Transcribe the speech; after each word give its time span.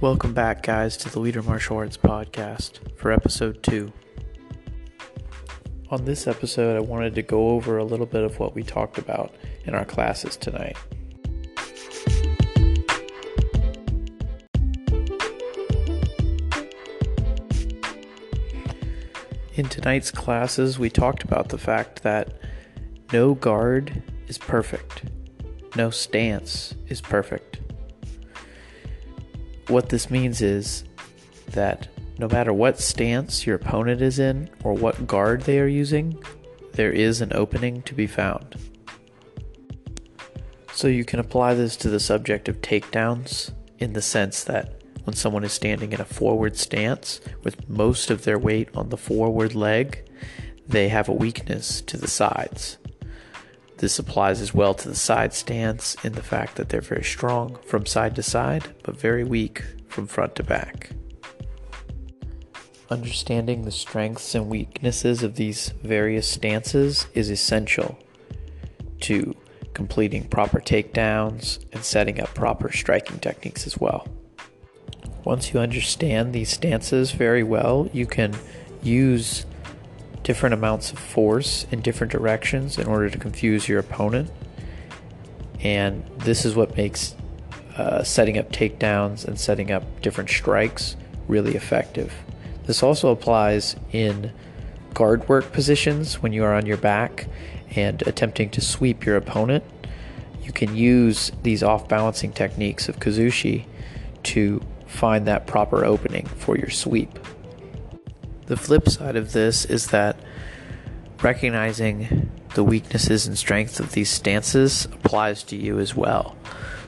Welcome 0.00 0.32
back, 0.32 0.62
guys, 0.62 0.96
to 0.98 1.10
the 1.10 1.18
Leader 1.18 1.42
Martial 1.42 1.76
Arts 1.76 1.96
Podcast 1.96 2.96
for 2.96 3.10
episode 3.10 3.64
two. 3.64 3.92
On 5.90 6.04
this 6.04 6.28
episode, 6.28 6.76
I 6.76 6.80
wanted 6.80 7.16
to 7.16 7.22
go 7.22 7.48
over 7.48 7.78
a 7.78 7.84
little 7.84 8.06
bit 8.06 8.22
of 8.22 8.38
what 8.38 8.54
we 8.54 8.62
talked 8.62 8.98
about 8.98 9.34
in 9.64 9.74
our 9.74 9.84
classes 9.84 10.36
tonight. 10.36 10.76
In 19.54 19.68
tonight's 19.68 20.12
classes, 20.12 20.78
we 20.78 20.90
talked 20.90 21.24
about 21.24 21.48
the 21.48 21.58
fact 21.58 22.04
that 22.04 22.40
no 23.12 23.34
guard 23.34 24.00
is 24.28 24.38
perfect, 24.38 25.02
no 25.74 25.90
stance 25.90 26.76
is 26.86 27.00
perfect. 27.00 27.57
What 29.68 29.90
this 29.90 30.10
means 30.10 30.40
is 30.40 30.84
that 31.52 31.88
no 32.18 32.26
matter 32.26 32.52
what 32.52 32.80
stance 32.80 33.46
your 33.46 33.56
opponent 33.56 34.00
is 34.00 34.18
in 34.18 34.50
or 34.64 34.72
what 34.72 35.06
guard 35.06 35.42
they 35.42 35.60
are 35.60 35.66
using, 35.66 36.22
there 36.72 36.90
is 36.90 37.20
an 37.20 37.32
opening 37.34 37.82
to 37.82 37.94
be 37.94 38.06
found. 38.06 38.56
So 40.72 40.88
you 40.88 41.04
can 41.04 41.20
apply 41.20 41.54
this 41.54 41.76
to 41.76 41.90
the 41.90 42.00
subject 42.00 42.48
of 42.48 42.60
takedowns 42.60 43.52
in 43.78 43.92
the 43.92 44.02
sense 44.02 44.42
that 44.44 44.82
when 45.04 45.14
someone 45.14 45.44
is 45.44 45.52
standing 45.52 45.92
in 45.92 46.00
a 46.00 46.04
forward 46.04 46.56
stance 46.56 47.20
with 47.42 47.68
most 47.68 48.10
of 48.10 48.24
their 48.24 48.38
weight 48.38 48.68
on 48.74 48.88
the 48.88 48.96
forward 48.96 49.54
leg, 49.54 50.08
they 50.66 50.88
have 50.88 51.08
a 51.08 51.12
weakness 51.12 51.80
to 51.82 51.96
the 51.96 52.08
sides. 52.08 52.78
This 53.78 53.98
applies 54.00 54.40
as 54.40 54.52
well 54.52 54.74
to 54.74 54.88
the 54.88 54.96
side 54.96 55.32
stance 55.32 55.96
in 56.02 56.12
the 56.12 56.22
fact 56.22 56.56
that 56.56 56.68
they're 56.68 56.80
very 56.80 57.04
strong 57.04 57.58
from 57.64 57.86
side 57.86 58.16
to 58.16 58.22
side, 58.24 58.74
but 58.82 58.98
very 58.98 59.22
weak 59.22 59.62
from 59.86 60.08
front 60.08 60.34
to 60.36 60.42
back. 60.42 60.90
Understanding 62.90 63.62
the 63.62 63.70
strengths 63.70 64.34
and 64.34 64.48
weaknesses 64.48 65.22
of 65.22 65.36
these 65.36 65.68
various 65.82 66.26
stances 66.28 67.06
is 67.14 67.30
essential 67.30 67.98
to 69.00 69.36
completing 69.74 70.26
proper 70.26 70.58
takedowns 70.58 71.64
and 71.72 71.84
setting 71.84 72.20
up 72.20 72.34
proper 72.34 72.72
striking 72.72 73.20
techniques 73.20 73.64
as 73.64 73.78
well. 73.78 74.08
Once 75.22 75.52
you 75.52 75.60
understand 75.60 76.32
these 76.32 76.50
stances 76.50 77.12
very 77.12 77.44
well, 77.44 77.88
you 77.92 78.06
can 78.06 78.34
use 78.82 79.44
different 80.28 80.52
amounts 80.52 80.92
of 80.92 80.98
force 80.98 81.66
in 81.70 81.80
different 81.80 82.12
directions 82.12 82.76
in 82.76 82.86
order 82.86 83.08
to 83.08 83.16
confuse 83.16 83.66
your 83.66 83.78
opponent. 83.78 84.30
And 85.60 86.04
this 86.18 86.44
is 86.44 86.54
what 86.54 86.76
makes 86.76 87.16
uh, 87.78 88.02
setting 88.02 88.36
up 88.36 88.52
takedowns 88.52 89.24
and 89.24 89.40
setting 89.40 89.70
up 89.70 90.02
different 90.02 90.28
strikes 90.28 90.96
really 91.28 91.54
effective. 91.54 92.12
This 92.66 92.82
also 92.82 93.10
applies 93.10 93.74
in 93.90 94.30
guard 94.92 95.26
work 95.30 95.50
positions 95.50 96.22
when 96.22 96.34
you 96.34 96.44
are 96.44 96.52
on 96.52 96.66
your 96.66 96.76
back 96.76 97.26
and 97.74 98.02
attempting 98.02 98.50
to 98.50 98.60
sweep 98.60 99.06
your 99.06 99.16
opponent. 99.16 99.64
You 100.42 100.52
can 100.52 100.76
use 100.76 101.32
these 101.42 101.62
off 101.62 101.88
balancing 101.88 102.32
techniques 102.32 102.86
of 102.86 102.98
Kazushi 103.00 103.64
to 104.24 104.60
find 104.86 105.26
that 105.26 105.46
proper 105.46 105.86
opening 105.86 106.26
for 106.26 106.58
your 106.58 106.68
sweep. 106.68 107.18
The 108.48 108.56
flip 108.56 108.88
side 108.88 109.14
of 109.14 109.32
this 109.32 109.66
is 109.66 109.88
that 109.88 110.16
recognizing 111.22 112.30
the 112.54 112.64
weaknesses 112.64 113.26
and 113.26 113.36
strengths 113.36 113.78
of 113.78 113.92
these 113.92 114.08
stances 114.08 114.86
applies 114.86 115.42
to 115.44 115.56
you 115.56 115.78
as 115.78 115.94
well. 115.94 116.34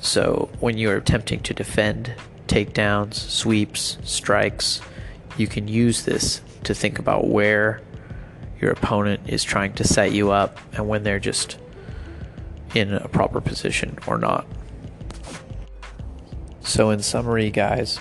So 0.00 0.50
when 0.60 0.78
you're 0.78 0.96
attempting 0.96 1.40
to 1.40 1.52
defend 1.52 2.14
takedowns, 2.46 3.14
sweeps, 3.14 3.98
strikes, 4.04 4.80
you 5.36 5.48
can 5.48 5.66
use 5.66 6.04
this 6.04 6.42
to 6.62 6.74
think 6.76 7.00
about 7.00 7.26
where 7.26 7.80
your 8.60 8.70
opponent 8.70 9.22
is 9.26 9.42
trying 9.42 9.72
to 9.74 9.84
set 9.84 10.12
you 10.12 10.30
up 10.30 10.60
and 10.74 10.88
when 10.88 11.02
they're 11.02 11.18
just 11.18 11.58
in 12.72 12.92
a 12.94 13.08
proper 13.08 13.40
position 13.40 13.98
or 14.06 14.16
not. 14.16 14.46
So, 16.60 16.90
in 16.90 17.02
summary, 17.02 17.50
guys, 17.50 17.98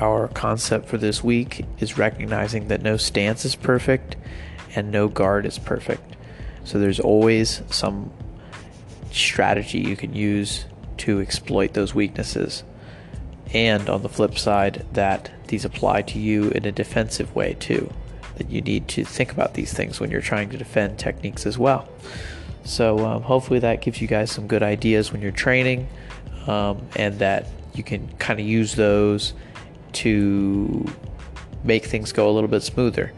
our 0.00 0.28
concept 0.28 0.88
for 0.88 0.98
this 0.98 1.22
week 1.22 1.64
is 1.78 1.96
recognizing 1.96 2.68
that 2.68 2.82
no 2.82 2.96
stance 2.96 3.44
is 3.44 3.54
perfect 3.54 4.16
and 4.74 4.90
no 4.90 5.08
guard 5.08 5.46
is 5.46 5.58
perfect. 5.58 6.16
So, 6.64 6.78
there's 6.78 7.00
always 7.00 7.62
some 7.70 8.10
strategy 9.12 9.78
you 9.78 9.96
can 9.96 10.14
use 10.14 10.64
to 10.98 11.20
exploit 11.20 11.74
those 11.74 11.94
weaknesses. 11.94 12.64
And 13.52 13.88
on 13.88 14.02
the 14.02 14.08
flip 14.08 14.38
side, 14.38 14.84
that 14.94 15.30
these 15.48 15.64
apply 15.64 16.02
to 16.02 16.18
you 16.18 16.50
in 16.50 16.64
a 16.64 16.72
defensive 16.72 17.34
way 17.34 17.54
too. 17.54 17.92
That 18.36 18.50
you 18.50 18.60
need 18.60 18.88
to 18.88 19.04
think 19.04 19.30
about 19.30 19.54
these 19.54 19.72
things 19.72 20.00
when 20.00 20.10
you're 20.10 20.20
trying 20.20 20.50
to 20.50 20.56
defend 20.56 20.98
techniques 20.98 21.46
as 21.46 21.56
well. 21.56 21.88
So, 22.64 22.98
um, 23.06 23.22
hopefully, 23.22 23.60
that 23.60 23.82
gives 23.82 24.00
you 24.00 24.08
guys 24.08 24.30
some 24.30 24.46
good 24.46 24.62
ideas 24.62 25.12
when 25.12 25.20
you're 25.20 25.32
training, 25.32 25.86
um, 26.46 26.84
and 26.96 27.18
that 27.18 27.46
you 27.74 27.84
can 27.84 28.08
kind 28.16 28.40
of 28.40 28.46
use 28.46 28.74
those 28.74 29.34
to 29.94 30.86
make 31.62 31.84
things 31.86 32.12
go 32.12 32.28
a 32.28 32.32
little 32.32 32.48
bit 32.48 32.62
smoother. 32.62 33.12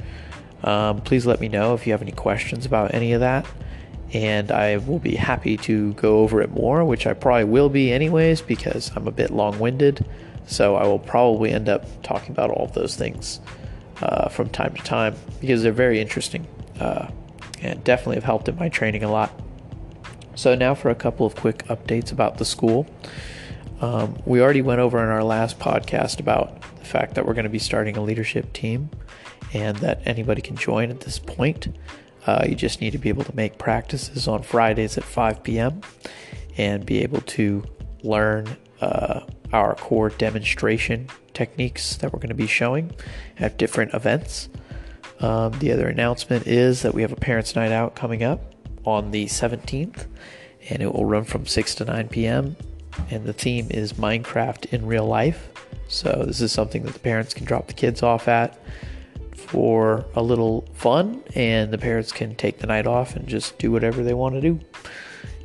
Um, 0.63 1.01
please 1.01 1.27
let 1.27 1.41
me 1.41 1.49
know 1.49 1.75
if 1.75 1.87
you 1.87 1.93
have 1.93 2.03
any 2.03 2.13
questions 2.13 2.67
about 2.67 2.95
any 2.95 3.13
of 3.13 3.21
that, 3.21 3.47
and 4.13 4.51
I 4.51 4.79
will 4.79 4.99
be 4.99 5.17
happy 5.17 5.57
to 5.59 5.93
go 5.95 6.21
over 6.21 6.41
it 6.41 6.51
more, 6.51 6.85
which 6.85 7.07
I 7.07 7.13
probably 7.13 7.45
will 7.45 7.69
be 7.69 7.93
anyways 7.93 8.41
because 8.41 8.91
I'm 8.97 9.07
a 9.07 9.13
bit 9.13 9.31
long 9.31 9.59
winded. 9.59 10.07
So 10.47 10.77
I 10.77 10.87
will 10.87 11.01
probably 11.01 11.51
end 11.51 11.69
up 11.69 11.85
talking 12.03 12.31
about 12.31 12.51
all 12.51 12.67
of 12.67 12.73
those 12.73 12.95
things 12.95 13.41
uh, 14.01 14.29
from 14.29 14.49
time 14.49 14.75
to 14.75 14.83
time 14.83 15.17
because 15.41 15.63
they're 15.63 15.73
very 15.73 16.01
interesting 16.01 16.47
uh, 16.81 17.09
and 17.63 17.83
definitely 17.83 18.17
have 18.17 18.25
helped 18.25 18.49
in 18.49 18.57
my 18.57 18.69
training 18.69 19.03
a 19.03 19.11
lot. 19.11 19.33
So, 20.35 20.55
now 20.55 20.75
for 20.75 20.91
a 20.91 20.95
couple 20.95 21.25
of 21.25 21.35
quick 21.35 21.65
updates 21.65 22.13
about 22.13 22.37
the 22.37 22.45
school. 22.45 22.87
Um, 23.81 24.17
we 24.25 24.41
already 24.41 24.63
went 24.63 24.81
over 24.81 25.03
in 25.03 25.09
our 25.11 25.25
last 25.25 25.59
podcast 25.59 26.19
about 26.19 26.61
the 26.79 26.85
fact 26.85 27.15
that 27.15 27.27
we're 27.27 27.35
going 27.35 27.45
to 27.45 27.51
be 27.51 27.59
starting 27.59 27.97
a 27.97 28.03
leadership 28.03 28.53
team 28.53 28.91
and 29.53 29.77
that 29.79 30.01
anybody 30.07 30.41
can 30.41 30.57
join 30.57 30.91
at 30.91 31.01
this 31.01 31.19
point. 31.19 31.77
Uh, 32.27 32.45
you 32.49 32.55
just 32.55 32.81
need 32.81 32.93
to 32.93 32.99
be 32.99 33.09
able 33.09 33.25
to 33.25 33.37
make 33.37 33.59
practices 33.59 34.27
on 34.27 34.43
Fridays 34.43 34.97
at 34.97 35.05
5 35.05 35.43
p.m. 35.43 35.83
and 36.57 36.85
be 36.87 37.03
able 37.03 37.21
to 37.23 37.65
learn 38.03 38.57
uh, 38.81 39.21
our 39.53 39.75
core 39.77 40.09
demonstration 40.09 41.09
techniques 41.35 41.97
that 41.97 42.13
we're 42.13 42.19
going 42.19 42.31
to 42.31 42.35
be 42.35 42.47
showing 42.47 42.93
at 43.39 43.59
different 43.59 43.93
events. 43.95 44.49
Um, 45.21 45.53
the 45.59 45.71
other 45.71 45.89
announcement 45.89 46.47
is 46.47 46.83
that 46.83 46.95
we 46.95 47.03
have 47.03 47.13
a 47.13 47.17
Parents' 47.17 47.55
Night 47.55 47.73
Out 47.73 47.95
coming 47.95 48.23
up 48.23 48.55
on 48.85 49.11
the 49.11 49.27
17th, 49.27 50.07
and 50.69 50.83
it 50.83 50.93
will 50.93 51.05
run 51.05 51.25
from 51.25 51.47
6 51.47 51.75
to 51.77 51.85
9 51.85 52.09
p.m 52.09 52.57
and 53.11 53.25
the 53.25 53.33
theme 53.33 53.69
is 53.71 53.95
Minecraft 53.95 54.73
in 54.73 54.87
real 54.87 55.07
life. 55.07 55.49
So 55.89 56.25
this 56.27 56.41
is 56.41 56.53
something 56.53 56.83
that 56.85 56.95
the 56.95 57.01
parents 57.01 57.35
can 57.35 57.45
drop 57.45 57.69
the 57.69 57.75
kids 57.75 58.03
off 58.03 58.29
at 58.29 58.59
for 59.35 60.05
a 60.15 60.23
little 60.23 60.67
fun, 60.75 61.23
and 61.35 61.73
the 61.73 61.79
parents 61.79 62.11
can 62.11 62.35
take 62.35 62.59
the 62.59 62.67
night 62.67 62.87
off 62.87 63.15
and 63.15 63.29
just 63.29 63.59
do 63.59 63.71
whatever 63.71 64.03
they 64.03 64.15
want 64.15 64.35
to 64.35 64.41
do. 64.41 64.61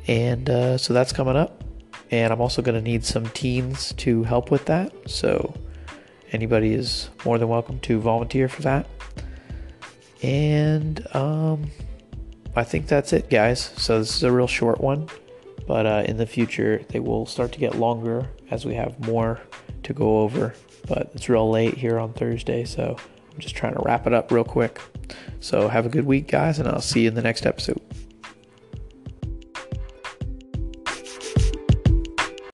And 0.08 0.50
uh, 0.50 0.78
so 0.78 0.92
that's 0.92 1.12
coming 1.12 1.36
up. 1.36 1.62
And 2.10 2.32
I'm 2.32 2.40
also 2.40 2.60
going 2.60 2.74
to 2.74 2.82
need 2.82 3.04
some 3.04 3.28
teens 3.30 3.94
to 3.98 4.24
help 4.24 4.50
with 4.50 4.66
that. 4.66 4.92
So 5.08 5.54
anybody 6.32 6.74
is 6.74 7.08
more 7.24 7.38
than 7.38 7.48
welcome 7.48 7.78
to 7.80 8.00
volunteer 8.00 8.48
for 8.48 8.62
that. 8.62 8.86
And 10.22 11.06
um, 11.14 11.70
I 12.54 12.64
think 12.64 12.86
that's 12.86 13.12
it, 13.12 13.30
guys. 13.30 13.72
So 13.76 13.98
this 14.00 14.14
is 14.16 14.22
a 14.24 14.32
real 14.32 14.46
short 14.46 14.80
one 14.80 15.08
but 15.72 15.86
uh, 15.86 16.02
in 16.04 16.18
the 16.18 16.26
future 16.26 16.82
they 16.90 17.00
will 17.00 17.24
start 17.24 17.50
to 17.50 17.58
get 17.58 17.76
longer 17.76 18.28
as 18.50 18.66
we 18.66 18.74
have 18.74 19.00
more 19.06 19.40
to 19.82 19.94
go 19.94 20.18
over. 20.20 20.54
But 20.86 21.10
it's 21.14 21.30
real 21.30 21.48
late 21.48 21.78
here 21.78 21.98
on 21.98 22.12
thursday 22.12 22.66
so 22.66 22.94
i'm 22.98 23.38
just 23.38 23.54
trying 23.54 23.72
to 23.72 23.80
wrap 23.80 24.06
it 24.06 24.12
up 24.12 24.30
real 24.30 24.44
quick. 24.44 24.78
So 25.40 25.68
have 25.68 25.86
a 25.86 25.88
good 25.88 26.04
week 26.04 26.28
guys 26.28 26.58
and 26.58 26.68
i'll 26.68 26.82
see 26.82 27.04
you 27.04 27.08
in 27.08 27.14
the 27.14 27.22
next 27.22 27.46
episode 27.46 27.80